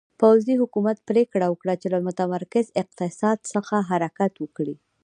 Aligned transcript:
پوځي 0.21 0.55
حکومت 0.61 0.97
پرېکړه 1.09 1.45
وکړه 1.49 1.73
چې 1.81 1.87
له 1.93 1.99
متمرکز 2.07 2.65
اقتصاد 2.81 3.37
څخه 3.53 3.75
حرکت 3.89 4.33
وکړي. 4.39 4.75